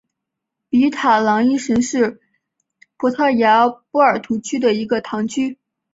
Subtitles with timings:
[0.67, 2.19] 比塔朗伊什是
[2.97, 5.59] 葡萄牙波尔图区的一个堂区。